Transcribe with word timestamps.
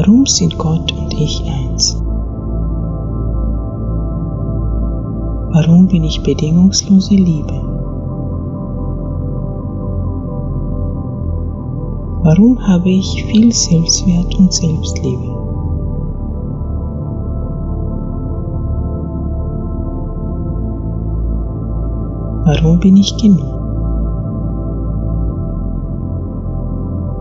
Warum 0.00 0.26
sind 0.26 0.56
Gott 0.58 0.92
und 0.92 1.12
ich 1.14 1.42
eins? 1.44 2.00
Warum 5.52 5.88
bin 5.88 6.04
ich 6.04 6.22
bedingungslose 6.22 7.14
Liebe? 7.14 7.52
Warum 12.22 12.60
habe 12.64 12.90
ich 12.90 13.24
viel 13.24 13.52
Selbstwert 13.52 14.38
und 14.38 14.52
Selbstliebe? 14.52 15.34
Warum 22.44 22.78
bin 22.78 22.96
ich 22.98 23.16
genug? 23.16 23.52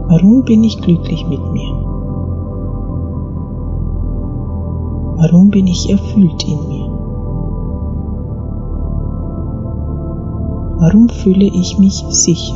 Warum 0.09 0.44
bin 0.44 0.64
ich 0.64 0.80
glücklich 0.80 1.28
mit 1.28 1.41
mir? 1.54 1.87
Warum 5.20 5.49
bin 5.49 5.66
ich 5.66 5.89
erfüllt 5.89 6.44
in 6.44 6.67
mir? 6.67 6.85
Warum 10.80 11.09
fühle 11.09 11.45
ich 11.45 11.80
mich 11.80 12.05
sicher? 12.09 12.53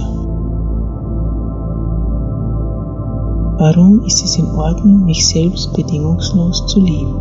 Warum 3.58 4.04
ist 4.06 4.24
es 4.24 4.38
in 4.38 4.46
Ordnung, 4.52 5.06
mich 5.06 5.28
selbst 5.28 5.74
bedingungslos 5.74 6.68
zu 6.68 6.80
lieben? 6.80 7.16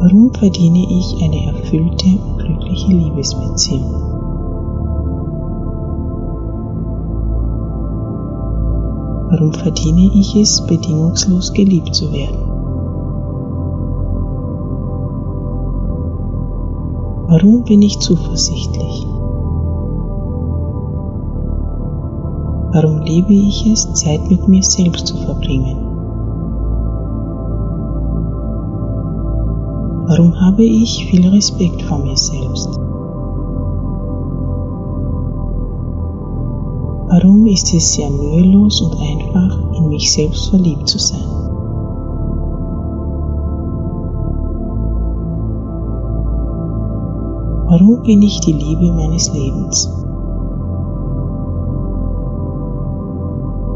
Warum 0.00 0.32
verdiene 0.34 0.86
ich 0.90 1.22
eine 1.22 1.52
erfüllte 1.52 2.06
und 2.06 2.38
glückliche 2.38 2.92
Liebesbeziehung? 2.92 4.17
Warum 9.30 9.52
verdiene 9.52 10.10
ich 10.14 10.34
es, 10.36 10.64
bedingungslos 10.66 11.52
geliebt 11.52 11.94
zu 11.94 12.10
werden? 12.10 12.48
Warum 17.28 17.62
bin 17.64 17.82
ich 17.82 17.98
zuversichtlich? 17.98 19.06
Warum 22.72 23.02
liebe 23.02 23.34
ich 23.34 23.66
es, 23.66 23.92
Zeit 23.92 24.30
mit 24.30 24.48
mir 24.48 24.62
selbst 24.62 25.08
zu 25.08 25.16
verbringen? 25.18 25.76
Warum 30.06 30.40
habe 30.40 30.62
ich 30.62 31.04
viel 31.10 31.28
Respekt 31.28 31.82
vor 31.82 31.98
mir 31.98 32.16
selbst? 32.16 32.87
Warum 37.20 37.46
ist 37.46 37.74
es 37.74 37.94
sehr 37.94 38.10
mühelos 38.10 38.80
und 38.80 38.92
einfach, 38.92 39.74
in 39.76 39.88
mich 39.88 40.12
selbst 40.12 40.50
verliebt 40.50 40.88
zu 40.88 41.00
sein? 41.00 41.26
Warum 47.70 48.02
bin 48.04 48.22
ich 48.22 48.38
die 48.42 48.52
Liebe 48.52 48.92
meines 48.92 49.34
Lebens? 49.34 49.92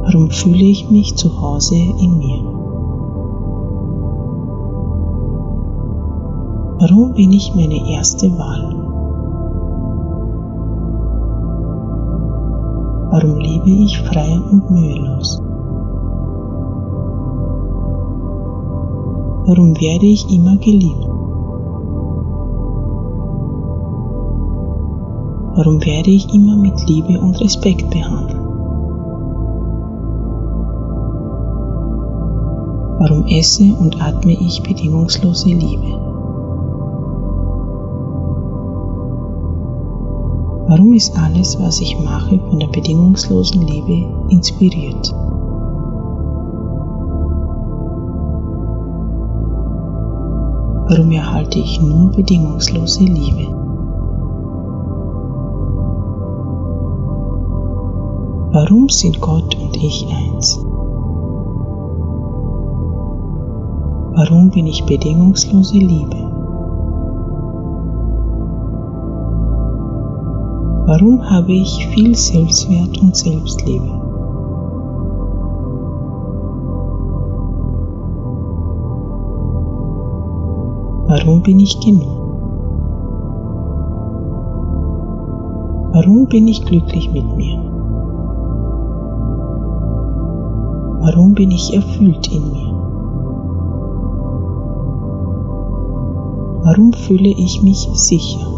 Warum 0.04 0.30
fühle 0.30 0.64
ich 0.64 0.88
mich 0.88 1.16
zu 1.16 1.40
Hause 1.40 1.74
in 1.74 2.18
mir? 2.18 2.44
Warum 6.78 7.12
bin 7.14 7.32
ich 7.32 7.52
meine 7.56 7.90
erste 7.90 8.30
Wahl? 8.38 8.81
Warum 13.12 13.36
lebe 13.40 13.68
ich 13.68 14.00
frei 14.00 14.40
und 14.50 14.70
mühelos? 14.70 15.38
Warum 19.46 19.78
werde 19.78 20.06
ich 20.06 20.34
immer 20.34 20.56
geliebt? 20.56 21.06
Warum 25.56 25.84
werde 25.84 26.08
ich 26.08 26.32
immer 26.34 26.56
mit 26.56 26.88
Liebe 26.88 27.20
und 27.20 27.38
Respekt 27.38 27.90
behandelt? 27.90 28.40
Warum 32.98 33.26
esse 33.26 33.74
und 33.78 34.00
atme 34.00 34.32
ich 34.32 34.62
bedingungslose 34.62 35.50
Liebe? 35.50 36.11
Warum 40.74 40.94
ist 40.94 41.14
alles, 41.18 41.60
was 41.60 41.82
ich 41.82 42.00
mache, 42.00 42.38
von 42.48 42.58
der 42.58 42.68
bedingungslosen 42.68 43.60
Liebe 43.60 44.08
inspiriert? 44.30 45.14
Warum 50.88 51.10
erhalte 51.10 51.58
ich 51.58 51.78
nur 51.78 52.10
bedingungslose 52.12 53.04
Liebe? 53.04 53.48
Warum 58.52 58.88
sind 58.88 59.20
Gott 59.20 59.54
und 59.54 59.76
ich 59.76 60.06
eins? 60.08 60.58
Warum 64.14 64.48
bin 64.48 64.66
ich 64.68 64.82
bedingungslose 64.86 65.76
Liebe? 65.76 66.31
Warum 70.84 71.22
habe 71.30 71.52
ich 71.52 71.86
viel 71.94 72.12
Selbstwert 72.16 73.00
und 73.00 73.16
Selbstliebe? 73.16 73.86
Warum 81.06 81.42
bin 81.42 81.60
ich 81.60 81.78
genug? 81.78 82.22
Warum 85.92 86.26
bin 86.26 86.48
ich 86.48 86.64
glücklich 86.64 87.12
mit 87.12 87.36
mir? 87.36 87.58
Warum 91.00 91.34
bin 91.34 91.52
ich 91.52 91.72
erfüllt 91.74 92.26
in 92.26 92.50
mir? 92.50 92.72
Warum 96.64 96.92
fühle 96.92 97.28
ich 97.28 97.62
mich 97.62 97.88
sicher? 97.92 98.51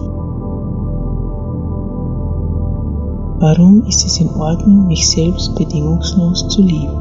Warum 3.41 3.83
ist 3.89 4.06
es 4.06 4.21
in 4.21 4.31
Ordnung, 4.31 4.87
mich 4.87 5.11
selbst 5.11 5.56
bedingungslos 5.56 6.47
zu 6.49 6.62
lieben? 6.62 6.95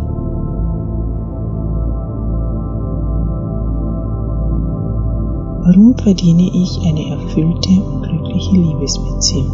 Warum 5.63 5.95
verdiene 5.95 6.49
ich 6.51 6.81
eine 6.85 7.11
erfüllte 7.11 7.69
und 7.69 8.01
glückliche 8.01 8.55
Liebesbeziehung? 8.55 9.51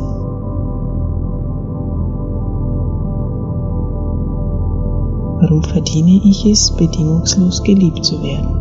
Warum 5.41 5.63
verdiene 5.63 6.21
ich 6.23 6.45
es, 6.45 6.71
bedingungslos 6.71 7.61
geliebt 7.63 8.05
zu 8.05 8.23
werden? 8.23 8.55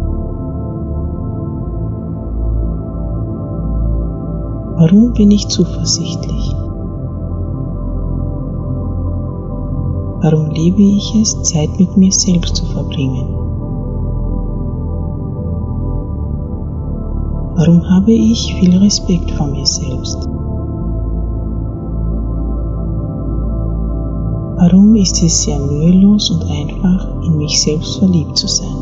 Warum 4.76 5.12
bin 5.12 5.30
ich 5.30 5.46
zuversichtlich? 5.46 6.67
Warum 10.20 10.50
liebe 10.50 10.82
ich 10.82 11.14
es, 11.14 11.40
Zeit 11.44 11.78
mit 11.78 11.96
mir 11.96 12.10
selbst 12.10 12.56
zu 12.56 12.66
verbringen? 12.66 13.28
Warum 17.54 17.88
habe 17.88 18.10
ich 18.10 18.52
viel 18.56 18.76
Respekt 18.78 19.30
vor 19.30 19.46
mir 19.46 19.64
selbst? 19.64 20.28
Warum 24.58 24.96
ist 24.96 25.22
es 25.22 25.44
sehr 25.44 25.60
mühelos 25.60 26.32
und 26.32 26.50
einfach, 26.50 27.22
in 27.24 27.38
mich 27.38 27.62
selbst 27.62 28.00
verliebt 28.00 28.36
zu 28.36 28.48
sein? 28.48 28.74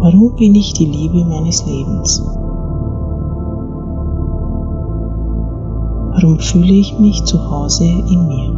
Warum 0.00 0.32
bin 0.36 0.54
ich 0.54 0.72
die 0.74 0.86
Liebe 0.86 1.24
meines 1.24 1.66
Lebens? 1.66 2.22
Warum 6.22 6.38
fühle 6.38 6.74
ich 6.74 6.96
mich 7.00 7.24
zu 7.24 7.50
Hause 7.50 7.82
in 7.82 8.28
mir? 8.28 8.52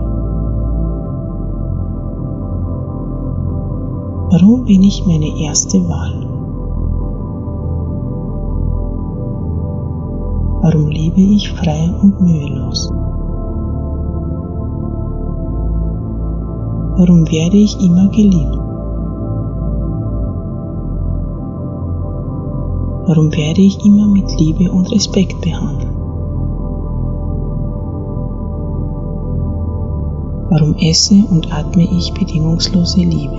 Warum 4.31 4.65
bin 4.67 4.83
ich 4.83 5.07
meine 5.07 5.31
erste 5.41 5.79
Wahl? 5.89 6.27
Warum 10.61 10.89
lebe 10.89 11.23
ich 11.23 11.51
frei 11.53 11.91
und 12.03 12.21
mühelos? 12.21 12.91
Warum 16.99 17.27
werde 17.33 17.57
ich 17.57 17.81
immer 17.81 18.09
geliebt? 18.09 18.59
Warum 23.07 23.33
werde 23.33 23.63
ich 23.63 23.83
immer 23.87 24.07
mit 24.07 24.39
Liebe 24.39 24.71
und 24.71 24.93
Respekt 24.93 25.41
behandelt? 25.41 25.94
Warum 30.55 30.77
esse 30.77 31.17
und 31.33 31.53
atme 31.53 31.83
ich 31.83 32.15
bedingungslose 32.15 33.01
Liebe? 33.01 33.39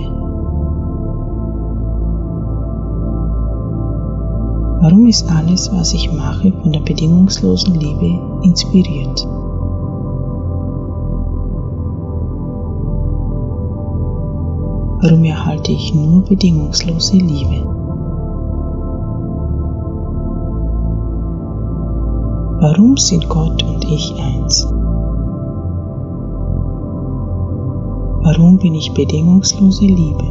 Warum 4.82 5.06
ist 5.06 5.26
alles, 5.32 5.72
was 5.72 5.94
ich 5.94 6.12
mache, 6.12 6.52
von 6.52 6.72
der 6.72 6.80
bedingungslosen 6.80 7.72
Liebe 7.72 8.20
inspiriert? 8.42 9.26
Warum 15.00 15.24
erhalte 15.24 15.72
ich 15.72 15.94
nur 15.94 16.20
bedingungslose 16.20 17.16
Liebe? 17.16 17.64
Warum 22.60 22.98
sind 22.98 23.26
Gott 23.30 23.62
und 23.62 23.86
ich 23.86 24.14
eins? 24.20 24.70
Warum 28.38 28.58
bin 28.58 28.74
ich 28.74 28.92
bedingungslose 28.92 29.86
Liebe? 29.86 30.24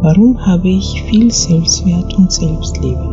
Warum 0.00 0.38
habe 0.46 0.68
ich 0.68 1.02
viel 1.02 1.30
Selbstwert 1.30 2.16
und 2.16 2.32
Selbstliebe? 2.32 3.04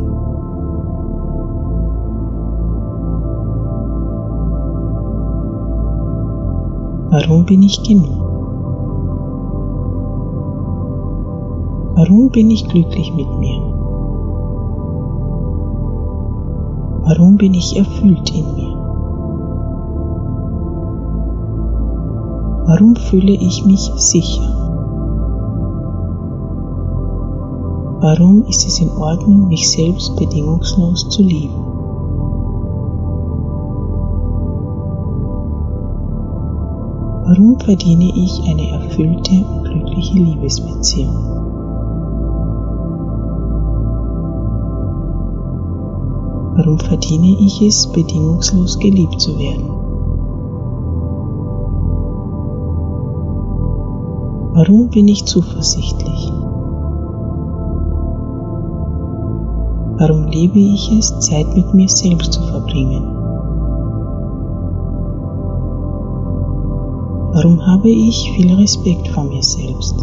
Warum 7.09 7.45
bin 7.45 7.63
ich 7.63 7.83
genug? 7.83 8.23
Warum 11.95 12.29
bin 12.29 12.51
ich 12.51 12.65
glücklich 12.69 13.13
mit 13.13 13.27
mir? 13.37 13.61
Warum 17.03 17.35
bin 17.35 17.53
ich 17.53 17.75
erfüllt 17.75 18.29
in 18.33 18.55
mir? 18.55 18.70
Warum 22.73 22.95
fühle 22.95 23.33
ich 23.33 23.65
mich 23.65 23.91
sicher? 23.97 24.43
Warum 27.99 28.45
ist 28.47 28.65
es 28.65 28.79
in 28.79 28.89
Ordnung, 28.91 29.49
mich 29.49 29.69
selbst 29.69 30.15
bedingungslos 30.15 31.09
zu 31.09 31.21
lieben? 31.21 31.65
Warum 37.25 37.59
verdiene 37.59 38.09
ich 38.15 38.41
eine 38.49 38.69
erfüllte 38.69 39.31
und 39.33 39.63
glückliche 39.65 40.19
Liebesbeziehung? 40.19 41.15
Warum 46.55 46.79
verdiene 46.79 47.35
ich 47.37 47.61
es, 47.61 47.91
bedingungslos 47.91 48.79
geliebt 48.79 49.19
zu 49.19 49.37
werden? 49.37 49.80
Warum 54.53 54.89
bin 54.89 55.07
ich 55.07 55.23
zuversichtlich? 55.23 56.29
Warum 59.97 60.27
liebe 60.27 60.59
ich 60.59 60.91
es, 60.99 61.17
Zeit 61.19 61.55
mit 61.55 61.73
mir 61.73 61.87
selbst 61.87 62.33
zu 62.33 62.41
verbringen? 62.41 63.03
Warum 67.33 67.65
habe 67.65 67.89
ich 67.89 68.29
viel 68.35 68.53
Respekt 68.55 69.07
vor 69.07 69.23
mir 69.23 69.41
selbst? 69.41 69.95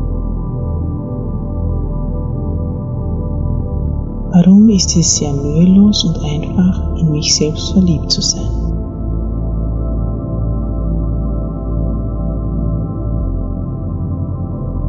Warum 4.32 4.66
ist 4.70 4.96
es 4.96 5.16
sehr 5.16 5.34
mühelos 5.34 6.04
und 6.04 6.24
einfach, 6.24 6.96
in 6.96 7.10
mich 7.10 7.34
selbst 7.36 7.72
verliebt 7.72 8.10
zu 8.10 8.22
sein? 8.22 8.57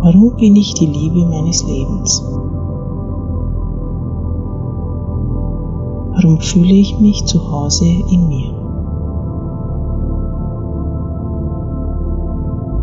Warum 0.01 0.33
bin 0.37 0.55
ich 0.55 0.73
die 0.75 0.85
Liebe 0.85 1.25
meines 1.25 1.67
Lebens? 1.67 2.23
Warum 6.13 6.39
fühle 6.39 6.73
ich 6.73 6.97
mich 7.01 7.25
zu 7.25 7.51
Hause 7.51 7.83
in 7.85 8.29
mir? 8.29 8.53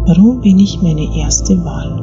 Warum 0.06 0.40
bin 0.42 0.58
ich 0.58 0.82
meine 0.82 1.16
erste 1.16 1.56
Wahl? 1.64 2.02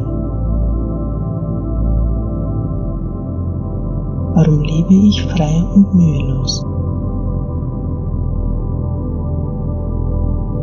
Warum 4.34 4.62
lebe 4.62 4.96
ich 4.96 5.24
frei 5.28 5.64
und 5.76 5.94
mühelos? 5.94 6.66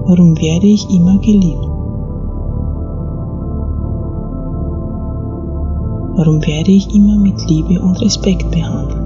Warum 0.07 0.37
werde 0.41 0.67
ich 0.67 0.93
immer 0.93 1.19
geliebt? 1.19 1.70
Warum 6.21 6.47
werde 6.47 6.71
ich 6.71 6.95
immer 6.95 7.17
mit 7.17 7.49
Liebe 7.49 7.81
und 7.81 7.99
Respekt 8.03 8.51
behandelt? 8.51 9.03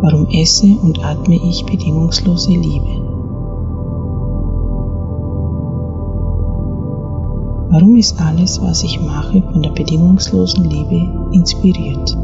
Warum 0.00 0.28
esse 0.28 0.68
und 0.80 1.04
atme 1.04 1.34
ich 1.34 1.66
bedingungslose 1.66 2.52
Liebe? 2.52 3.02
Warum 7.72 7.96
ist 7.96 8.22
alles, 8.22 8.62
was 8.62 8.84
ich 8.84 9.00
mache, 9.04 9.42
von 9.42 9.62
der 9.62 9.70
bedingungslosen 9.70 10.62
Liebe 10.62 11.32
inspiriert? 11.32 12.16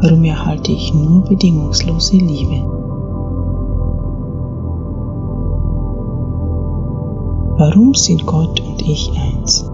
Warum 0.00 0.24
erhalte 0.24 0.72
ich 0.72 0.94
nur 0.94 1.24
bedingungslose 1.24 2.16
Liebe? 2.16 2.81
Warum 7.64 7.94
sind 7.94 8.26
Gott 8.26 8.60
und 8.60 8.82
ich 8.82 9.08
eins? 9.16 9.64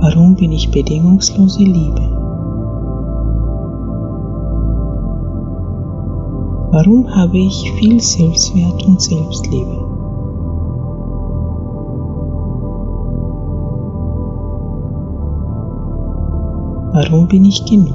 Warum 0.00 0.34
bin 0.34 0.50
ich 0.50 0.68
bedingungslose 0.68 1.62
Liebe? 1.62 2.02
Warum 6.72 7.06
habe 7.14 7.38
ich 7.38 7.70
viel 7.74 8.00
Selbstwert 8.00 8.84
und 8.84 9.00
Selbstliebe? 9.00 9.76
Warum 16.94 17.28
bin 17.28 17.44
ich 17.44 17.64
genug? 17.64 17.94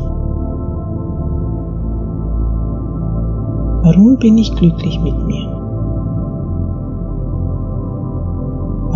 Warum 3.84 4.16
bin 4.18 4.38
ich 4.38 4.56
glücklich 4.56 4.98
mit 5.02 5.28
mir? 5.28 5.57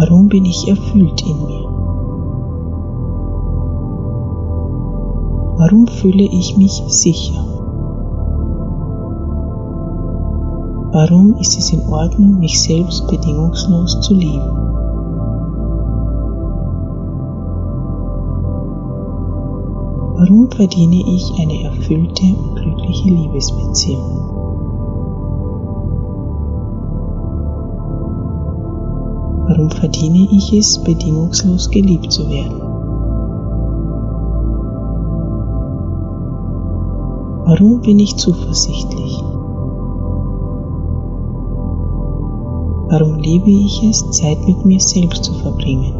Warum 0.02 0.30
bin 0.30 0.46
ich 0.46 0.68
erfüllt 0.68 1.22
in 1.22 1.46
mir? 1.46 1.64
Warum 5.60 5.86
fühle 5.86 6.24
ich 6.24 6.58
mich 6.58 6.72
sicher? 6.88 7.46
Warum 10.92 11.36
ist 11.36 11.56
es 11.56 11.72
in 11.72 11.88
Ordnung, 11.88 12.40
mich 12.40 12.64
selbst 12.64 13.08
bedingungslos 13.10 14.02
zu 14.02 14.16
lieben? 14.16 14.50
Warum 20.18 20.50
verdiene 20.50 21.04
ich 21.16 21.32
eine 21.40 21.64
erfüllte 21.66 22.24
und 22.24 22.56
glückliche 22.56 23.10
Liebesbeziehung? 23.10 24.41
Warum 29.62 29.78
verdiene 29.78 30.28
ich 30.32 30.54
es, 30.54 30.80
bedingungslos 30.80 31.70
geliebt 31.70 32.12
zu 32.12 32.28
werden? 32.28 32.60
Warum 37.46 37.80
bin 37.82 38.00
ich 38.00 38.16
zuversichtlich? 38.16 39.24
Warum 42.90 43.20
liebe 43.20 43.52
ich 43.52 43.84
es, 43.88 44.10
Zeit 44.10 44.40
mit 44.48 44.66
mir 44.66 44.80
selbst 44.80 45.26
zu 45.26 45.34
verbringen? 45.36 45.94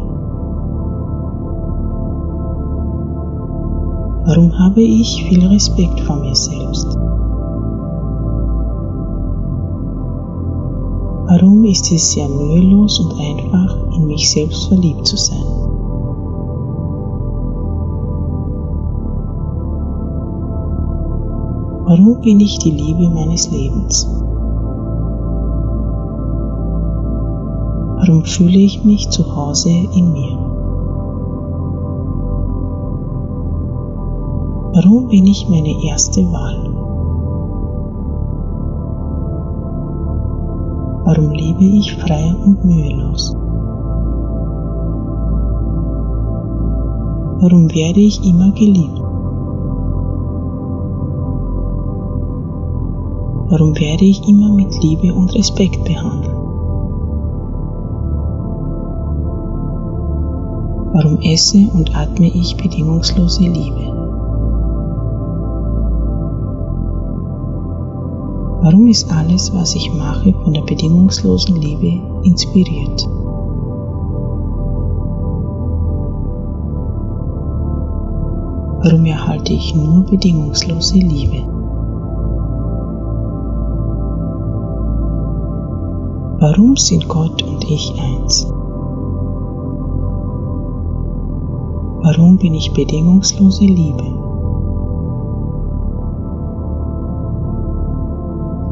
Warum 4.26 4.58
habe 4.58 4.82
ich 4.82 5.24
viel 5.28 5.46
Respekt 5.46 6.00
vor 6.00 6.16
mir 6.16 6.34
selbst? 6.34 7.01
Warum 11.26 11.64
ist 11.64 11.90
es 11.92 12.14
ja 12.16 12.26
mühelos 12.28 12.98
und 13.00 13.12
einfach, 13.18 13.76
in 13.96 14.06
mich 14.06 14.30
selbst 14.30 14.66
verliebt 14.68 15.06
zu 15.06 15.16
sein? 15.16 15.44
Warum 21.86 22.20
bin 22.22 22.40
ich 22.40 22.58
die 22.58 22.70
Liebe 22.70 23.08
meines 23.10 23.50
Lebens? 23.50 24.08
Warum 27.98 28.24
fühle 28.24 28.58
ich 28.58 28.82
mich 28.84 29.08
zu 29.10 29.36
Hause 29.36 29.70
in 29.70 30.12
mir? 30.12 30.38
Warum 34.74 35.08
bin 35.08 35.26
ich 35.26 35.48
meine 35.48 35.84
erste 35.84 36.22
Wahl? 36.32 36.71
Warum 41.14 41.32
lebe 41.32 41.62
ich 41.62 41.94
frei 41.96 42.34
und 42.42 42.64
mühelos? 42.64 43.36
Warum 47.38 47.68
werde 47.74 48.00
ich 48.00 48.26
immer 48.26 48.50
geliebt? 48.52 48.98
Warum 53.50 53.78
werde 53.78 54.06
ich 54.06 54.26
immer 54.26 54.54
mit 54.54 54.82
Liebe 54.82 55.12
und 55.12 55.34
Respekt 55.34 55.84
behandelt? 55.84 56.34
Warum 60.94 61.18
esse 61.20 61.68
und 61.74 61.94
atme 61.94 62.28
ich 62.28 62.56
bedingungslose 62.56 63.42
Liebe? 63.42 63.91
Warum 68.62 68.86
ist 68.86 69.12
alles, 69.12 69.52
was 69.52 69.74
ich 69.74 69.92
mache, 69.92 70.32
von 70.44 70.52
der 70.52 70.62
bedingungslosen 70.62 71.56
Liebe 71.56 72.00
inspiriert? 72.22 73.08
Warum 78.84 79.04
erhalte 79.04 79.52
ich 79.52 79.74
nur 79.74 80.04
bedingungslose 80.04 80.94
Liebe? 80.94 81.42
Warum 86.38 86.76
sind 86.76 87.08
Gott 87.08 87.42
und 87.42 87.64
ich 87.68 87.92
eins? 88.00 88.46
Warum 92.04 92.36
bin 92.38 92.54
ich 92.54 92.72
bedingungslose 92.72 93.64
Liebe? 93.64 94.31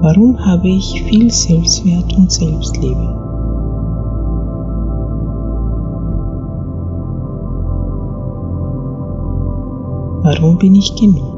Warum 0.02 0.38
habe 0.46 0.66
ich 0.66 1.02
viel 1.02 1.30
Selbstwert 1.30 2.16
und 2.16 2.32
Selbstliebe? 2.32 3.16
Warum 10.22 10.56
bin 10.56 10.74
ich 10.74 10.96
genug? 10.96 11.34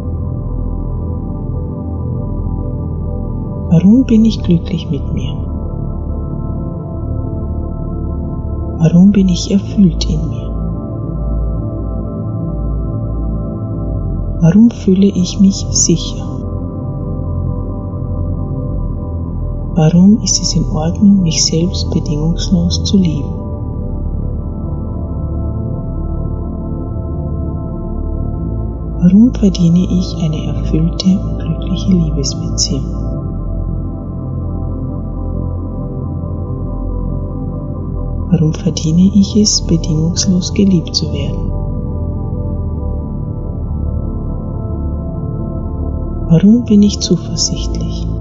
Warum 3.73 4.05
bin 4.05 4.25
ich 4.25 4.41
glücklich 4.45 4.89
mit 4.89 5.13
mir? 5.13 5.33
Warum 8.79 9.11
bin 9.11 9.29
ich 9.29 9.51
erfüllt 9.51 10.09
in 10.09 10.29
mir? 10.29 10.49
Warum 14.41 14.71
fühle 14.71 15.07
ich 15.07 15.41
mich 15.41 15.67
sicher? 15.71 16.32
Warum 19.85 20.21
ist 20.23 20.41
es 20.41 20.55
in 20.55 20.65
Ordnung, 20.71 21.23
mich 21.23 21.45
selbst 21.45 21.91
bedingungslos 21.91 22.85
zu 22.85 22.97
lieben? 22.97 23.35
Warum 29.01 29.35
verdiene 29.35 29.81
ich 29.81 30.17
eine 30.23 30.55
erfüllte 30.55 31.19
und 31.19 31.37
glückliche 31.37 31.95
Liebesbeziehung? 31.95 32.95
Warum 38.31 38.53
verdiene 38.55 39.11
ich 39.17 39.35
es, 39.35 39.63
bedingungslos 39.63 40.55
geliebt 40.55 40.95
zu 40.95 41.13
werden? 41.13 41.51
Warum 46.31 46.65
bin 46.67 46.85
ich 46.85 47.01
zuversichtlich? 47.01 48.12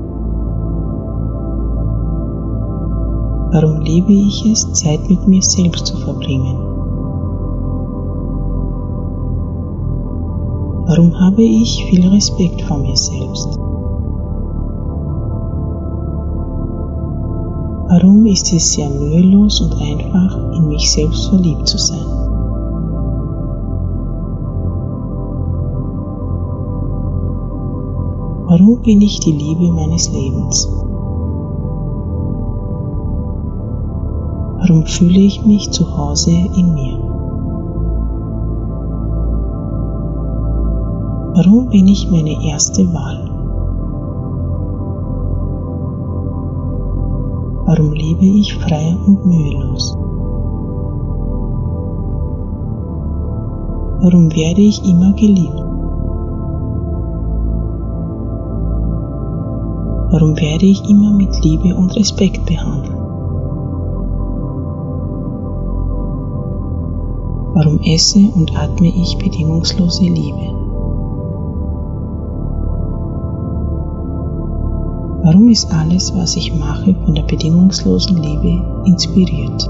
Warum 3.54 3.82
liebe 3.82 4.14
ich 4.14 4.46
es, 4.46 4.72
Zeit 4.72 5.10
mit 5.10 5.28
mir 5.28 5.42
selbst 5.42 5.86
zu 5.86 5.98
verbringen? 5.98 6.58
Warum 10.88 11.20
habe 11.20 11.44
ich 11.44 11.84
viel 11.84 12.08
Respekt 12.08 12.62
vor 12.62 12.78
mir 12.78 12.96
selbst? 12.96 13.60
Warum 17.90 18.26
ist 18.26 18.54
es 18.54 18.72
sehr 18.72 18.90
mühelos 18.90 19.60
und 19.60 19.74
einfach, 19.82 20.54
in 20.56 20.70
mich 20.70 20.90
selbst 20.90 21.28
verliebt 21.28 21.68
zu 21.68 21.78
sein? 21.78 22.06
Warum 28.48 28.82
bin 28.82 29.02
ich 29.02 29.20
die 29.20 29.34
Liebe 29.34 29.74
meines 29.74 30.10
Lebens? 30.14 30.70
Warum 34.62 34.86
fühle 34.86 35.18
ich 35.20 35.44
mich 35.44 35.72
zu 35.72 35.98
Hause 35.98 36.30
in 36.30 36.74
mir? 36.76 37.00
Warum 41.34 41.68
bin 41.70 41.88
ich 41.88 42.12
meine 42.12 42.48
erste 42.48 42.84
Wahl? 42.94 43.28
Warum 47.66 47.94
lebe 47.94 48.24
ich 48.24 48.54
frei 48.54 48.96
und 49.08 49.26
mühelos? 49.26 49.98
Warum 54.04 54.30
werde 54.36 54.62
ich 54.62 54.88
immer 54.88 55.14
geliebt? 55.14 55.64
Warum 60.12 60.36
werde 60.40 60.66
ich 60.66 60.88
immer 60.88 61.14
mit 61.14 61.44
Liebe 61.44 61.74
und 61.76 61.96
Respekt 61.96 62.46
behandelt? 62.46 63.01
Warum 67.54 67.82
esse 67.84 68.20
und 68.34 68.56
atme 68.56 68.88
ich 68.88 69.18
bedingungslose 69.18 70.04
Liebe? 70.04 70.52
Warum 75.24 75.50
ist 75.50 75.74
alles, 75.74 76.16
was 76.16 76.38
ich 76.38 76.58
mache, 76.58 76.96
von 77.04 77.14
der 77.14 77.24
bedingungslosen 77.24 78.24
Liebe 78.24 78.64
inspiriert? 78.86 79.70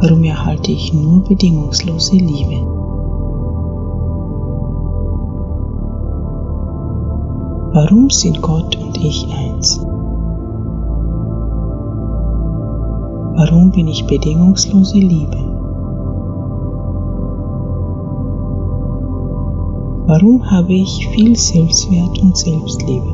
Warum 0.00 0.24
erhalte 0.24 0.72
ich 0.72 0.94
nur 0.94 1.22
bedingungslose 1.24 2.16
Liebe? 2.16 2.66
Warum 7.74 8.08
sind 8.08 8.40
Gott 8.40 8.76
und 8.76 8.96
ich 8.96 9.28
eins? 9.28 9.78
Warum 13.38 13.70
bin 13.70 13.86
ich 13.86 14.04
bedingungslose 14.04 14.98
Liebe? 14.98 15.36
Warum 20.08 20.42
habe 20.50 20.72
ich 20.72 21.06
viel 21.12 21.36
Selbstwert 21.36 22.20
und 22.20 22.36
Selbstliebe? 22.36 23.06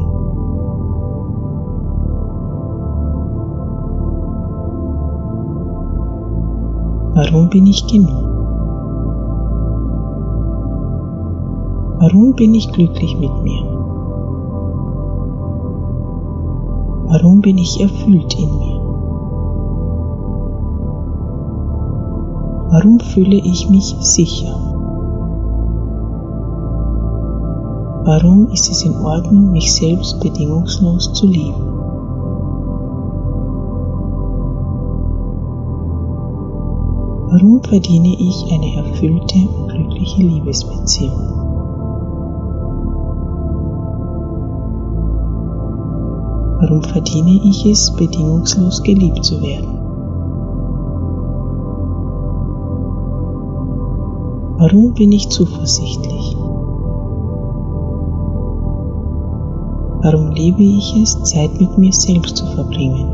Warum 7.13 7.51
bin 7.51 7.67
ich 7.67 7.87
genug? 7.87 8.25
Warum 12.01 12.33
bin 12.35 12.55
ich 12.55 12.73
glücklich 12.73 13.15
mit 13.21 13.43
mir? 13.43 13.63
Warum 17.09 17.43
bin 17.43 17.59
ich 17.59 17.79
erfüllt 17.79 18.35
in 18.39 18.59
mir? 18.59 18.74
Warum 22.71 22.99
fühle 22.99 23.37
ich 23.37 23.69
mich 23.71 23.95
sicher? 24.01 24.55
Warum 28.07 28.49
ist 28.53 28.71
es 28.71 28.85
in 28.85 28.97
Ordnung, 28.97 29.53
mich 29.53 29.75
selbst 29.75 30.21
bedingungslos 30.21 31.13
zu 31.13 31.27
lieben? 31.27 31.75
Warum 37.31 37.63
verdiene 37.65 38.15
ich 38.19 38.45
eine 38.53 38.77
erfüllte 38.77 39.39
und 39.39 39.69
glückliche 39.69 40.23
Liebesbeziehung? 40.23 41.45
Warum 46.61 46.83
verdiene 46.83 47.41
ich 47.45 47.67
es, 47.67 47.91
bedingungslos 47.91 48.83
geliebt 48.83 49.25
zu 49.25 49.43
werden? 49.43 49.74
Warum 54.57 54.95
bin 54.95 55.11
ich 55.11 55.29
zuversichtlich? 55.31 56.37
Warum 60.01 60.31
liebe 60.31 60.63
ich 60.63 60.95
es, 61.03 61.21
Zeit 61.25 61.61
mit 61.61 61.77
mir 61.77 61.93
selbst 61.93 62.37
zu 62.37 62.47
verbringen? 62.47 63.11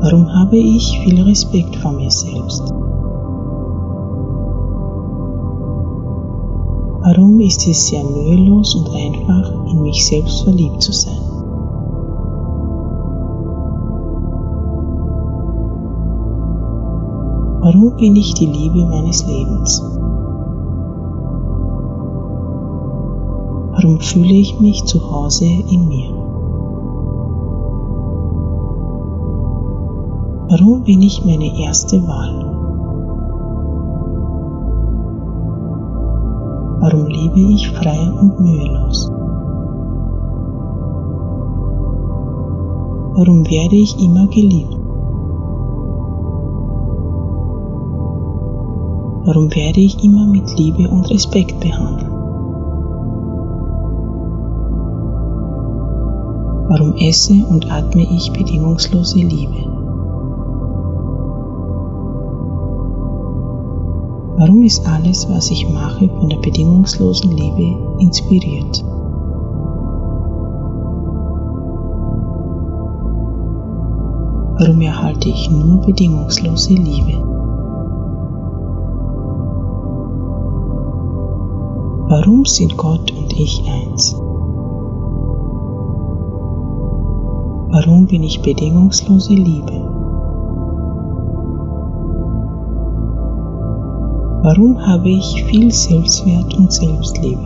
Warum 0.00 0.32
habe 0.32 0.58
ich 0.58 0.96
viel 1.00 1.20
Respekt 1.22 1.74
vor 1.76 1.90
mir 1.92 2.10
selbst? 2.10 2.72
Warum 7.02 7.40
ist 7.40 7.66
es 7.66 7.88
sehr 7.88 8.04
mühelos 8.04 8.76
und 8.76 8.90
einfach, 8.90 9.66
in 9.72 9.82
mich 9.82 10.06
selbst 10.06 10.44
verliebt 10.44 10.80
zu 10.82 10.92
sein? 10.92 11.27
Warum 17.68 17.96
bin 17.96 18.16
ich 18.16 18.32
die 18.32 18.46
Liebe 18.46 18.86
meines 18.86 19.26
Lebens? 19.26 19.82
Warum 23.72 24.00
fühle 24.00 24.32
ich 24.32 24.58
mich 24.58 24.84
zu 24.84 24.98
Hause 25.10 25.44
in 25.44 25.86
mir? 25.86 26.08
Warum 30.48 30.82
bin 30.84 31.02
ich 31.02 31.22
meine 31.26 31.60
erste 31.62 31.98
Wahl? 32.08 32.46
Warum 36.80 37.06
lebe 37.06 37.52
ich 37.52 37.70
frei 37.72 38.10
und 38.18 38.40
mühelos? 38.40 39.10
Warum 43.14 43.44
werde 43.44 43.76
ich 43.76 44.02
immer 44.02 44.26
geliebt? 44.28 44.77
Warum 49.28 49.54
werde 49.54 49.80
ich 49.80 50.02
immer 50.02 50.26
mit 50.26 50.58
Liebe 50.58 50.88
und 50.88 51.10
Respekt 51.10 51.60
behandelt? 51.60 52.10
Warum 56.70 56.94
esse 56.96 57.34
und 57.34 57.70
atme 57.70 58.06
ich 58.10 58.32
bedingungslose 58.32 59.18
Liebe? 59.18 59.66
Warum 64.38 64.62
ist 64.62 64.88
alles, 64.88 65.28
was 65.28 65.50
ich 65.50 65.68
mache, 65.68 66.08
von 66.08 66.30
der 66.30 66.38
bedingungslosen 66.38 67.30
Liebe 67.30 67.76
inspiriert? 67.98 68.82
Warum 74.58 74.80
erhalte 74.80 75.28
ich 75.28 75.50
nur 75.50 75.82
bedingungslose 75.82 76.72
Liebe? 76.72 77.37
Warum 82.10 82.46
sind 82.46 82.74
Gott 82.78 83.12
und 83.12 83.38
ich 83.38 83.62
eins? 83.68 84.14
Warum 87.70 88.06
bin 88.06 88.22
ich 88.22 88.40
bedingungslose 88.40 89.34
Liebe? 89.34 89.72
Warum 94.42 94.78
habe 94.86 95.10
ich 95.10 95.44
viel 95.50 95.70
Selbstwert 95.70 96.56
und 96.56 96.72
Selbstliebe? 96.72 97.44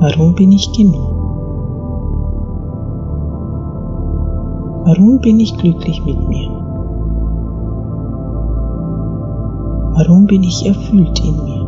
Warum 0.00 0.34
bin 0.34 0.50
ich 0.50 0.72
genug? 0.72 1.10
Warum 4.86 5.18
bin 5.20 5.40
ich 5.40 5.54
glücklich 5.58 6.02
mit 6.06 6.26
mir? 6.26 6.63
Warum 9.96 10.26
bin 10.26 10.42
ich 10.42 10.66
erfüllt 10.66 11.20
in 11.20 11.36
mir? 11.44 11.64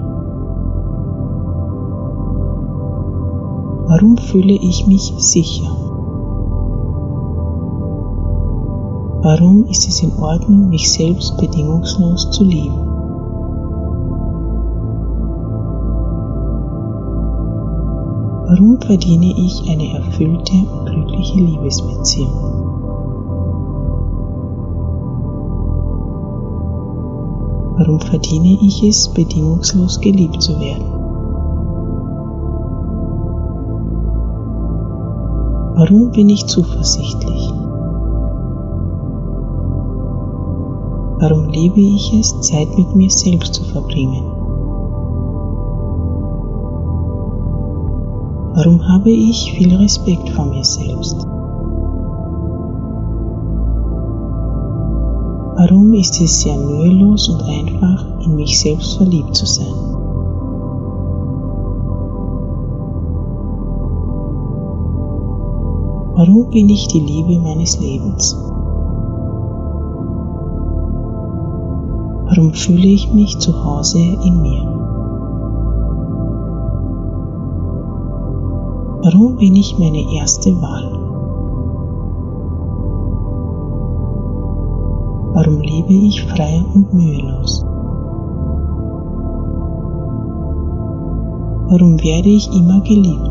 Warum 3.87 4.17
fühle 4.17 4.55
ich 4.55 4.85
mich 4.89 5.15
sicher? 5.19 5.71
Warum 9.23 9.67
ist 9.67 9.87
es 9.87 10.03
in 10.03 10.13
Ordnung, 10.21 10.71
mich 10.71 10.93
selbst 10.93 11.37
bedingungslos 11.37 12.29
zu 12.33 12.43
lieben? 12.43 12.75
Warum 18.49 18.81
verdiene 18.81 19.35
ich 19.37 19.71
eine 19.71 19.99
erfüllte 19.99 20.53
und 20.53 20.87
glückliche 20.87 21.39
Liebesbeziehung? 21.39 22.66
Warum 27.79 28.01
verdiene 28.01 28.59
ich 28.63 28.83
es, 28.83 29.09
bedingungslos 29.09 30.01
geliebt 30.01 30.43
zu 30.43 30.59
werden? 30.59 30.87
Warum 35.77 36.11
bin 36.11 36.31
ich 36.31 36.47
zuversichtlich? 36.47 37.53
Warum 41.21 41.51
liebe 41.51 41.81
ich 41.81 42.15
es, 42.19 42.41
Zeit 42.41 42.69
mit 42.79 42.97
mir 42.97 43.11
selbst 43.11 43.53
zu 43.53 43.65
verbringen? 43.65 44.25
Warum 48.55 48.89
habe 48.89 49.11
ich 49.11 49.53
viel 49.53 49.77
Respekt 49.77 50.31
vor 50.31 50.47
mir 50.47 50.65
selbst? 50.65 51.36
Warum 55.69 55.95
ist 55.95 56.21
es 56.21 56.43
sehr 56.43 56.57
mühelos 56.57 57.29
und 57.29 57.43
einfach, 57.43 58.21
in 58.25 58.37
mich 58.37 58.61
selbst 58.61 58.99
verliebt 58.99 59.35
zu 59.35 59.47
sein? 59.47 59.75
Warum 66.15 66.51
bin 66.51 66.69
ich 66.69 66.87
die 66.87 67.01
Liebe 67.01 67.41
meines 67.41 67.81
Lebens? 67.81 68.37
Warum 72.29 72.53
fühle 72.53 72.87
ich 72.87 73.13
mich 73.13 73.37
zu 73.39 73.65
Hause 73.65 73.99
in 73.99 74.43
mir? 74.43 74.63
Warum 79.03 79.37
bin 79.37 79.57
ich 79.57 79.77
meine 79.81 80.15
erste 80.15 80.51
Wahl? 80.63 80.96
Warum 85.37 85.61
lebe 85.61 85.93
ich 85.93 86.25
frei 86.25 86.65
und 86.75 86.95
mühelos? 86.95 87.63
Warum 91.69 92.03
werde 92.03 92.31
ich 92.31 92.49
immer 92.59 92.81
geliebt? 92.81 93.31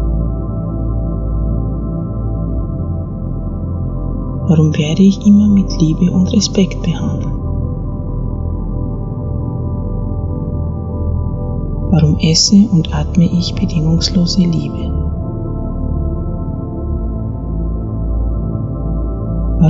Warum 4.48 4.78
werde 4.78 5.02
ich 5.02 5.26
immer 5.26 5.48
mit 5.48 5.82
Liebe 5.82 6.12
und 6.12 6.32
Respekt 6.32 6.80
behandelt? 6.84 7.34
Warum 11.90 12.18
esse 12.20 12.70
und 12.72 12.94
atme 12.94 13.24
ich 13.24 13.56
bedingungslose 13.56 14.42
Liebe? 14.42 14.95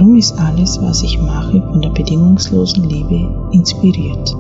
Warum 0.06 0.18
ist 0.18 0.40
alles, 0.40 0.80
was 0.84 1.02
ich 1.02 1.20
mache, 1.20 1.64
von 1.64 1.82
der 1.82 1.90
bedingungslosen 1.90 2.84
Liebe 2.84 3.28
inspiriert? 3.52 4.36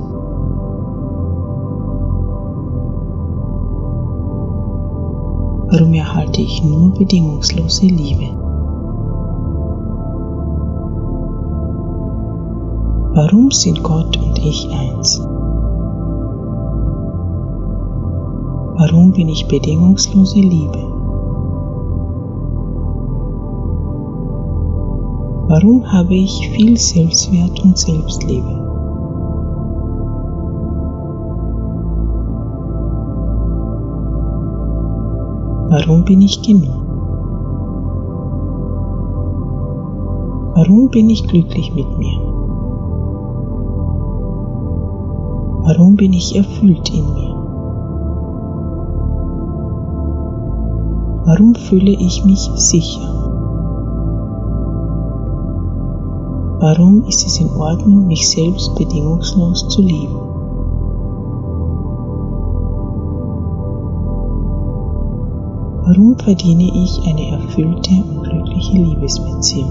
Warum 5.71 5.91
erhalte 5.91 6.41
ich 6.41 6.63
nur 6.63 6.93
bedingungslose 6.93 7.87
Liebe? 7.87 8.29
Warum 13.15 13.49
sind 13.49 13.81
Gott 13.81 14.17
und 14.17 14.37
ich 14.37 14.69
eins? 14.69 15.19
Warum 18.77 19.13
bin 19.13 19.29
ich 19.29 19.47
bedingungslose 19.47 20.41
Liebe? 20.41 20.94
Warum 25.47 25.85
habe 25.91 26.15
ich 26.15 26.49
viel 26.55 26.75
Selbstwert 26.75 27.63
und 27.63 27.77
Selbstliebe? 27.77 28.65
Warum 35.69 36.03
bin 36.03 36.23
ich 36.23 36.41
genug? 36.41 36.81
Warum 40.55 40.89
bin 40.89 41.11
ich 41.11 41.27
glücklich 41.27 41.75
mit 41.75 41.95
mir? 41.99 42.19
Warum 45.67 45.95
bin 45.95 46.13
ich 46.13 46.35
erfüllt 46.35 46.89
in 46.89 47.13
mir? 47.13 47.35
Warum 51.25 51.53
fühle 51.53 51.91
ich 51.91 52.25
mich 52.25 52.49
sicher? 52.55 53.24
Warum 56.67 57.03
ist 57.03 57.23
es 57.23 57.39
in 57.39 57.51
Ordnung, 57.51 58.07
mich 58.07 58.27
selbst 58.27 58.73
bedingungslos 58.73 59.67
zu 59.67 59.83
lieben? 59.83 60.15
Warum 65.85 66.17
verdiene 66.17 66.63
ich 66.63 67.07
eine 67.07 67.37
erfüllte 67.37 67.91
und 67.91 68.23
glückliche 68.23 68.77
Liebesbeziehung? 68.77 69.69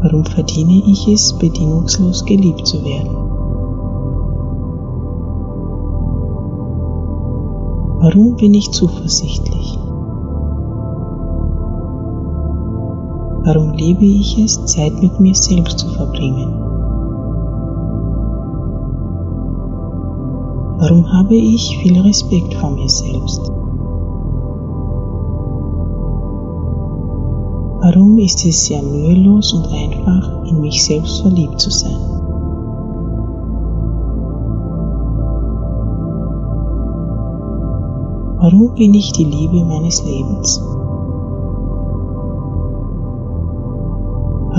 Warum 0.00 0.24
verdiene 0.24 0.82
ich 0.86 1.06
es, 1.06 1.34
bedingungslos 1.34 2.24
geliebt 2.24 2.66
zu 2.66 2.82
werden? 2.82 3.14
Warum 8.00 8.36
bin 8.36 8.54
ich 8.54 8.70
zuversichtlich? 8.70 9.61
Warum 13.44 13.72
liebe 13.72 14.04
ich 14.04 14.38
es, 14.38 14.64
Zeit 14.66 15.02
mit 15.02 15.18
mir 15.18 15.34
selbst 15.34 15.80
zu 15.80 15.88
verbringen? 15.88 16.54
Warum 20.78 21.12
habe 21.12 21.34
ich 21.34 21.76
viel 21.78 22.00
Respekt 22.02 22.54
vor 22.54 22.70
mir 22.70 22.88
selbst? 22.88 23.50
Warum 27.80 28.16
ist 28.18 28.46
es 28.46 28.66
sehr 28.66 28.80
mühelos 28.80 29.52
und 29.54 29.66
einfach, 29.72 30.44
in 30.44 30.60
mich 30.60 30.84
selbst 30.84 31.22
verliebt 31.22 31.60
zu 31.60 31.70
sein? 31.72 31.98
Warum 38.38 38.72
bin 38.76 38.94
ich 38.94 39.10
die 39.10 39.24
Liebe 39.24 39.64
meines 39.64 40.04
Lebens? 40.04 40.71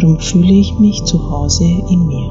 Warum 0.04 0.20
fühle 0.20 0.52
ich 0.52 0.78
mich 0.80 1.02
zu 1.06 1.32
Hause 1.32 1.64
in 1.64 2.08
mir? 2.08 2.30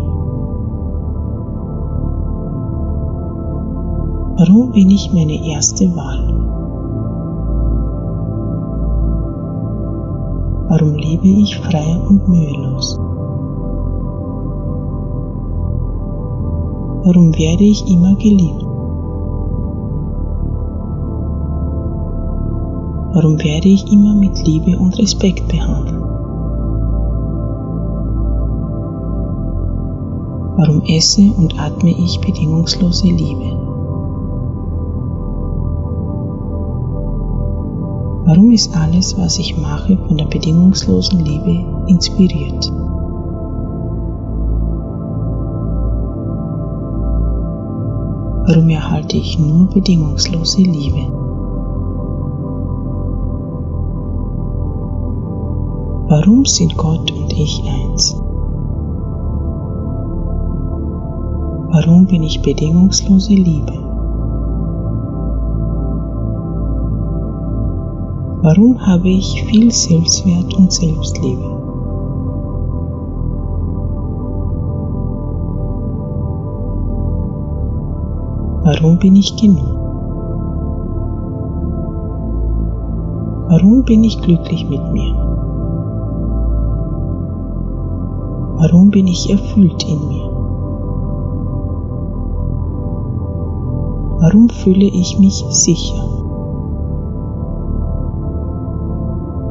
Warum 4.37 4.73
bin 4.73 4.91
ich 4.91 5.11
meine 5.15 5.43
erste 5.55 5.87
Wahl? 5.97 6.35
Warum 10.69 10.97
lebe 10.97 11.27
ich 11.27 11.59
frei 11.61 11.99
und 12.11 12.29
mühelos? 12.29 12.99
Warum 17.07 17.33
werde 17.39 17.65
ich 17.65 17.91
immer 17.91 18.15
geliebt? 18.17 18.67
Warum 23.15 23.43
werde 23.43 23.69
ich 23.69 23.91
immer 23.91 24.15
mit 24.15 24.47
Liebe 24.47 24.79
und 24.79 24.99
Respekt 24.99 25.49
behandelt? 25.49 26.12
Warum 30.57 30.83
esse 30.87 31.23
und 31.39 31.59
atme 31.59 31.91
ich 31.91 32.21
bedingungslose 32.21 33.07
Liebe? 33.07 33.57
Warum 38.27 38.53
ist 38.53 38.77
alles, 38.77 39.19
was 39.19 39.39
ich 39.39 39.57
mache, 39.57 39.97
von 39.97 40.17
der 40.17 40.27
bedingungslosen 40.27 41.25
Liebe 41.25 41.65
inspiriert? 41.89 42.71
Warum 48.47 48.69
erhalte 48.69 49.17
ich 49.17 49.39
nur 49.39 49.67
bedingungslose 49.69 50.61
Liebe? 50.61 51.11
Warum 56.09 56.45
sind 56.45 56.77
Gott 56.77 57.11
und 57.11 57.33
ich 57.33 57.63
eins? 57.65 58.22
Warum 61.75 62.05
bin 62.05 62.23
ich 62.23 62.43
bedingungslose 62.43 63.33
Liebe? 63.33 63.73
Warum 68.43 68.79
habe 68.87 69.09
ich 69.09 69.43
viel 69.45 69.73
Selbstwert 69.73 70.53
und 70.53 70.71
Selbstliebe? 70.71 71.43
Warum 78.65 78.99
bin 78.99 79.17
ich 79.17 79.35
genug? 79.41 79.65
Warum 83.49 83.83
bin 83.85 84.05
ich 84.05 84.21
glücklich 84.21 84.69
mit 84.69 84.93
mir? 84.93 85.15
Warum 88.59 88.91
bin 88.91 89.07
ich 89.07 89.31
erfüllt 89.31 89.83
in 89.89 90.09
mir? 90.09 90.32
Warum 94.23 94.49
fühle 94.49 94.85
ich 94.85 95.19
mich 95.19 95.45
sicher? 95.51 96.01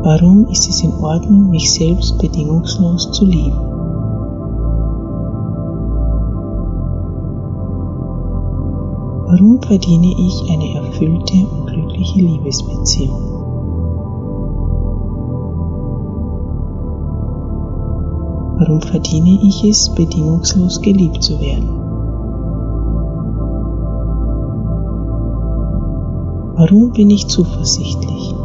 Warum 0.02 0.46
ist 0.46 0.70
es 0.70 0.82
in 0.82 0.94
Ordnung, 1.04 1.50
mich 1.50 1.74
selbst 1.74 2.18
bedingungslos 2.20 3.12
zu 3.12 3.26
lieben? 3.26 3.58
Warum 9.28 9.62
verdiene 9.62 10.16
ich 10.18 10.50
eine 10.50 10.86
erfüllte 10.86 11.36
und 11.36 11.68
glückliche 11.68 12.22
Liebesbeziehung? 12.22 13.22
Warum 18.58 18.80
verdiene 18.80 19.38
ich 19.44 19.66
es, 19.66 19.94
bedingungslos 19.94 20.82
geliebt 20.82 21.22
zu 21.22 21.42
werden? 21.42 21.81
Warum 26.56 26.92
bin 26.92 27.10
ich 27.10 27.28
zuversichtlich? 27.28 28.36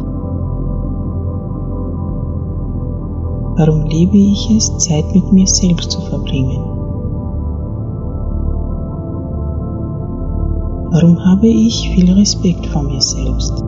Warum 3.57 3.85
liebe 3.87 4.17
ich 4.17 4.49
es, 4.55 4.77
Zeit 4.77 5.13
mit 5.13 5.33
mir 5.33 5.45
selbst 5.45 5.91
zu 5.91 5.99
verbringen? 6.01 6.61
Warum 10.91 11.19
habe 11.25 11.47
ich 11.47 11.89
viel 11.89 12.11
Respekt 12.13 12.65
vor 12.67 12.83
mir 12.83 13.01
selbst? 13.01 13.61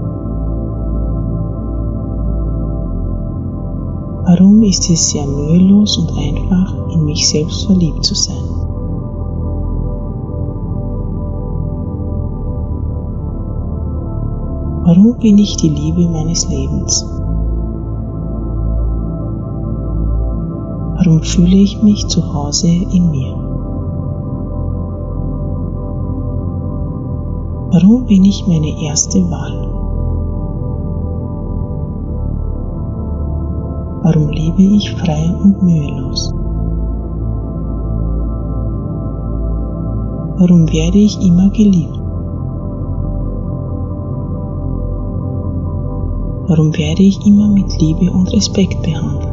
Warum 4.26 4.64
ist 4.64 4.90
es 4.90 5.10
sehr 5.10 5.26
mühelos 5.26 5.98
und 5.98 6.18
einfach, 6.18 6.94
in 6.94 7.04
mich 7.04 7.28
selbst 7.28 7.66
verliebt 7.66 8.06
zu 8.06 8.16
sein? 8.16 8.59
Warum 14.90 15.20
bin 15.20 15.38
ich 15.38 15.56
die 15.58 15.70
Liebe 15.70 16.10
meines 16.10 16.50
Lebens? 16.50 17.06
Warum 20.98 21.22
fühle 21.22 21.58
ich 21.58 21.84
mich 21.84 22.08
zu 22.08 22.34
Hause 22.34 22.70
in 22.70 23.12
mir? 23.12 23.36
Warum 27.72 28.06
bin 28.08 28.26
ich 28.26 28.48
meine 28.48 28.82
erste 28.84 29.20
Wahl? 29.30 29.68
Warum 34.02 34.30
lebe 34.30 34.64
ich 34.64 34.96
frei 34.96 35.24
und 35.44 35.62
mühelos? 35.62 36.34
Warum 40.40 40.68
werde 40.74 40.98
ich 40.98 41.24
immer 41.24 41.52
geliebt? 41.52 41.99
Warum 46.50 46.76
werde 46.76 47.04
ich 47.04 47.24
immer 47.28 47.48
mit 47.48 47.80
Liebe 47.80 48.12
und 48.12 48.34
Respekt 48.34 48.82
behandelt? 48.82 49.32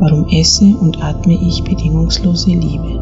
Warum 0.00 0.26
esse 0.32 0.76
und 0.80 1.00
atme 1.00 1.34
ich 1.34 1.62
bedingungslose 1.62 2.50
Liebe? 2.50 2.98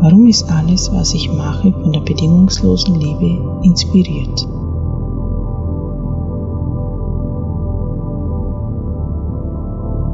Warum 0.00 0.26
ist 0.26 0.50
alles, 0.50 0.92
was 0.92 1.14
ich 1.14 1.32
mache, 1.32 1.70
von 1.70 1.92
der 1.92 2.00
bedingungslosen 2.00 2.96
Liebe 2.96 3.60
inspiriert? 3.62 4.48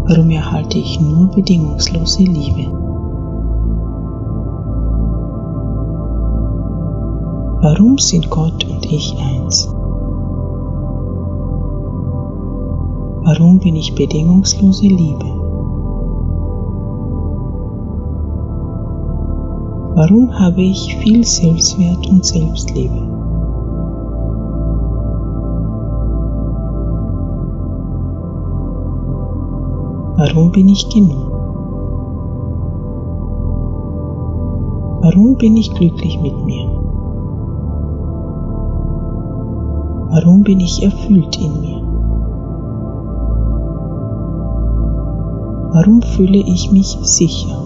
Warum 0.06 0.28
erhalte 0.28 0.76
ich 0.76 1.00
nur 1.00 1.28
bedingungslose 1.28 2.24
Liebe? 2.24 2.85
Warum 7.68 7.98
sind 7.98 8.30
Gott 8.30 8.64
und 8.70 8.86
ich 8.86 9.12
eins? 9.18 9.66
Warum 13.24 13.58
bin 13.58 13.74
ich 13.74 13.92
bedingungslose 13.92 14.86
Liebe? 14.86 15.26
Warum 19.96 20.30
habe 20.38 20.62
ich 20.62 20.96
viel 20.98 21.24
Selbstwert 21.24 22.08
und 22.08 22.24
Selbstliebe? 22.24 23.02
Warum 30.18 30.52
bin 30.52 30.68
ich 30.68 30.88
genug? 30.88 31.32
Warum 35.02 35.34
bin 35.36 35.56
ich 35.56 35.74
glücklich 35.74 36.22
mit 36.22 36.44
mir? 36.44 36.85
Warum 40.08 40.42
bin 40.42 40.60
ich 40.60 40.82
erfüllt 40.82 41.36
in 41.36 41.60
mir? 41.60 41.82
Warum 45.72 46.00
fühle 46.00 46.38
ich 46.38 46.70
mich 46.70 46.96
sicher? 47.02 47.60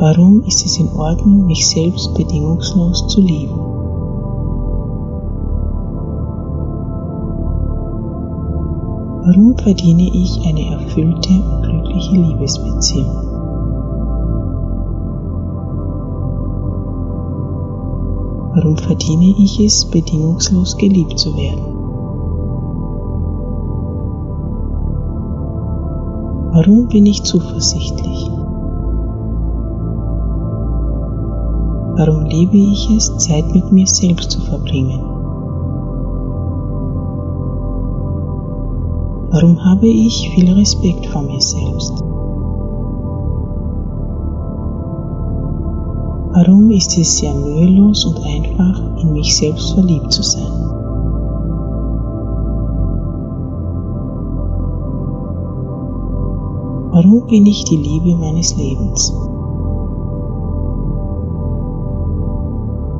Warum 0.00 0.42
ist 0.42 0.66
es 0.66 0.78
in 0.78 0.88
Ordnung, 0.96 1.46
mich 1.46 1.68
selbst 1.68 2.14
bedingungslos 2.14 3.06
zu 3.08 3.20
lieben? 3.20 3.58
Warum 9.24 9.56
verdiene 9.58 10.10
ich 10.12 10.40
eine 10.46 10.74
erfüllte 10.74 11.30
und 11.30 11.62
glückliche 11.62 12.16
Liebesbeziehung? 12.16 13.37
Warum 18.60 18.76
verdiene 18.76 19.36
ich 19.38 19.60
es, 19.60 19.84
bedingungslos 19.84 20.76
geliebt 20.78 21.16
zu 21.16 21.32
werden? 21.36 21.62
Warum 26.52 26.88
bin 26.88 27.06
ich 27.06 27.22
zuversichtlich? 27.22 28.28
Warum 31.98 32.24
liebe 32.24 32.56
ich 32.56 32.90
es, 32.96 33.16
Zeit 33.18 33.54
mit 33.54 33.70
mir 33.70 33.86
selbst 33.86 34.32
zu 34.32 34.40
verbringen? 34.40 35.02
Warum 39.30 39.64
habe 39.64 39.86
ich 39.86 40.30
viel 40.34 40.52
Respekt 40.52 41.06
vor 41.06 41.22
mir 41.22 41.40
selbst? 41.40 42.02
Warum 46.30 46.70
ist 46.70 46.96
es 46.98 47.18
sehr 47.18 47.34
mühelos 47.34 48.04
und 48.04 48.18
einfach, 48.18 49.00
in 49.00 49.14
mich 49.14 49.36
selbst 49.36 49.72
verliebt 49.72 50.12
zu 50.12 50.22
sein? 50.22 50.52
Warum 56.92 57.26
bin 57.28 57.46
ich 57.46 57.64
die 57.64 57.76
Liebe 57.76 58.16
meines 58.16 58.56
Lebens? 58.56 59.12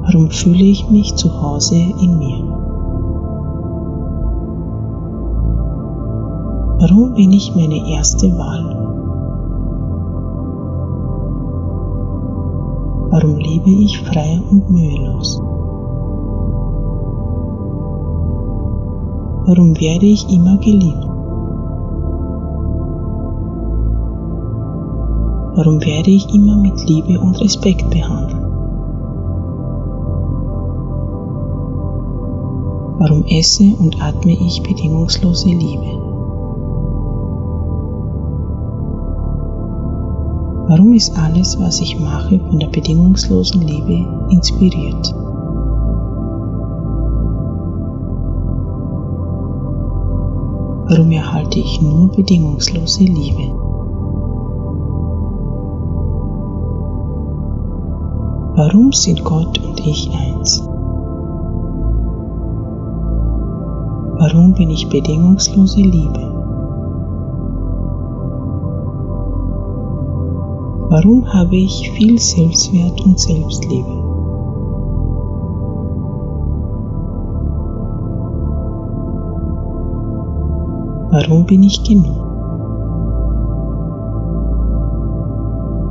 Warum 0.05 0.31
fühle 0.31 0.65
ich 0.65 0.89
mich 0.89 1.15
zu 1.17 1.43
Hause 1.43 1.75
in 1.75 2.19
mir? 2.19 2.45
Warum 6.81 7.13
bin 7.15 7.33
ich 7.33 7.55
meine 7.55 7.91
erste 7.91 8.29
Wahl? 8.39 8.78
Warum 13.11 13.37
lebe 13.37 13.71
ich 13.71 13.99
frei 14.03 14.39
und 14.51 14.69
mühelos? 14.71 15.41
Warum 19.47 19.81
werde 19.81 20.05
ich 20.05 20.29
immer 20.31 20.59
geliebt? 20.59 21.09
Warum 25.57 25.81
werde 25.81 26.11
ich 26.11 26.35
immer 26.35 26.59
mit 26.59 26.87
Liebe 26.87 27.19
und 27.19 27.41
Respekt 27.41 27.89
behandelt? 27.89 28.43
Warum 32.99 33.25
esse 33.25 33.75
und 33.79 34.03
atme 34.03 34.33
ich 34.33 34.63
bedingungslose 34.63 35.49
Liebe? 35.49 35.98
Warum 40.69 40.93
ist 40.93 41.19
alles, 41.19 41.59
was 41.59 41.81
ich 41.81 41.99
mache, 41.99 42.39
von 42.39 42.59
der 42.59 42.67
bedingungslosen 42.67 43.63
Liebe 43.63 44.07
inspiriert? 44.29 45.15
Warum 50.91 51.11
erhalte 51.11 51.59
ich 51.59 51.81
nur 51.81 52.09
bedingungslose 52.09 53.05
Liebe? 53.05 53.51
Warum 58.55 58.93
sind 58.93 59.25
Gott 59.25 59.59
und 59.67 59.81
ich 59.87 60.11
eins? 60.11 60.63
Warum 64.19 64.53
bin 64.53 64.69
ich 64.69 64.87
bedingungslose 64.91 65.81
Liebe? 65.81 66.38
Warum 70.91 71.31
habe 71.35 71.55
ich 71.55 71.91
viel 71.91 72.19
Selbstwert 72.19 73.05
und 73.05 73.21
Selbstliebe? 73.21 73.91
Warum 81.11 81.45
bin 81.45 81.63
ich 81.63 81.85
genug? 81.85 82.17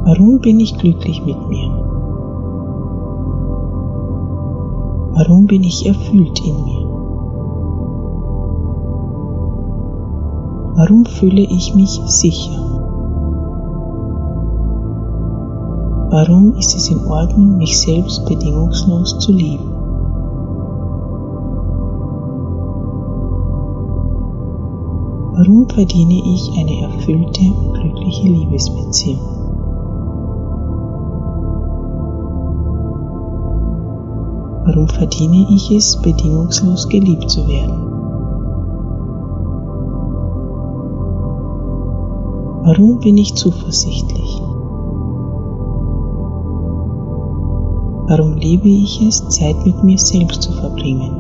Warum 0.04 0.40
bin 0.40 0.60
ich 0.60 0.76
glücklich 0.80 1.24
mit 1.24 1.48
mir? 1.48 1.70
Warum 5.14 5.46
bin 5.46 5.64
ich 5.64 5.86
erfüllt 5.86 6.42
in 6.44 6.56
mir? 6.66 6.88
Warum 10.76 11.06
fühle 11.06 11.42
ich 11.42 11.76
mich 11.76 12.02
sicher? 12.06 12.67
Warum 16.20 16.56
ist 16.56 16.76
es 16.76 16.90
in 16.90 17.06
Ordnung, 17.06 17.58
mich 17.60 17.80
selbst 17.80 18.26
bedingungslos 18.26 19.20
zu 19.20 19.32
lieben? 19.32 19.70
Warum 25.36 25.70
verdiene 25.70 26.20
ich 26.34 26.52
eine 26.58 26.82
erfüllte 26.82 27.42
und 27.54 27.74
glückliche 27.74 28.30
Liebesbeziehung? 28.30 29.20
Warum 34.66 34.88
verdiene 34.88 35.46
ich 35.52 35.70
es, 35.70 36.02
bedingungslos 36.02 36.90
geliebt 36.90 37.30
zu 37.30 37.48
werden? 37.48 37.78
Warum 42.64 42.98
bin 43.02 43.18
ich 43.18 43.36
zuversichtlich? 43.36 44.27
Warum 48.10 48.36
liebe 48.36 48.70
ich 48.70 49.02
es, 49.06 49.28
Zeit 49.28 49.66
mit 49.66 49.84
mir 49.84 49.98
selbst 49.98 50.42
zu 50.42 50.54
verbringen? 50.54 51.12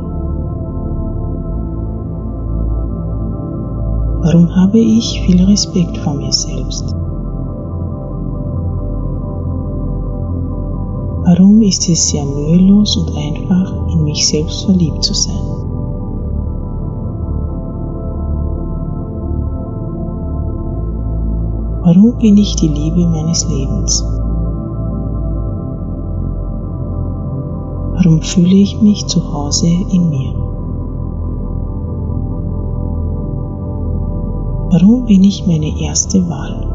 Warum 4.23 4.55
habe 4.55 4.79
ich 4.79 5.21
viel 5.25 5.43
Respekt 5.43 5.97
vor 5.97 6.13
mir 6.13 6.31
selbst? 6.31 6.95
Warum 11.25 11.61
ist 11.61 11.89
es 11.89 12.07
sehr 12.07 12.23
mühelos 12.23 12.95
und 12.95 13.17
einfach, 13.17 13.91
in 13.91 14.05
mich 14.05 14.25
selbst 14.25 14.63
verliebt 14.63 15.03
zu 15.03 15.13
sein? 15.13 15.43
Warum 21.83 22.17
bin 22.17 22.37
ich 22.37 22.55
die 22.55 22.69
Liebe 22.69 23.05
meines 23.09 23.45
Lebens? 23.49 24.05
Warum 27.97 28.21
fühle 28.21 28.53
ich 28.53 28.79
mich 28.79 29.07
zu 29.07 29.33
Hause 29.33 29.65
in 29.65 30.09
mir? 30.11 30.31
Warum 34.69 35.05
bin 35.05 35.23
ich 35.23 35.47
meine 35.47 35.81
erste 35.81 36.19
Wahl? 36.29 36.67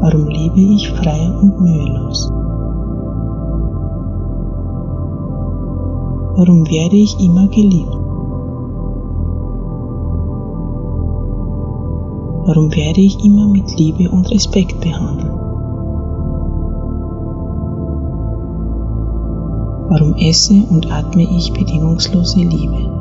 Warum 0.00 0.26
lebe 0.28 0.58
ich 0.58 0.90
frei 0.92 1.30
und 1.42 1.60
mühelos? 1.60 2.32
Warum 6.38 6.66
werde 6.70 6.96
ich 6.96 7.22
immer 7.22 7.46
geliebt? 7.48 7.92
Warum 12.46 12.74
werde 12.74 13.00
ich 13.02 13.22
immer 13.22 13.48
mit 13.48 13.78
Liebe 13.78 14.10
und 14.10 14.30
Respekt 14.30 14.80
behandelt? 14.80 15.45
Warum 19.88 20.14
esse 20.16 20.54
und 20.68 20.90
atme 20.90 21.22
ich 21.22 21.52
bedingungslose 21.52 22.40
Liebe? 22.40 22.96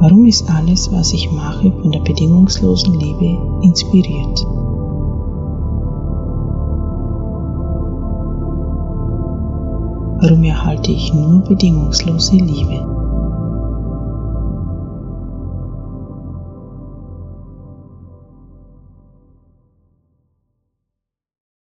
Warum 0.00 0.26
ist 0.26 0.48
alles, 0.50 0.92
was 0.92 1.14
ich 1.14 1.32
mache, 1.32 1.72
von 1.72 1.90
der 1.90 2.00
bedingungslosen 2.00 2.94
Liebe 3.00 3.38
inspiriert? 3.62 4.46
Warum 10.20 10.44
erhalte 10.44 10.92
ich 10.92 11.14
nur 11.14 11.40
bedingungslose 11.40 12.36
Liebe? 12.36 12.97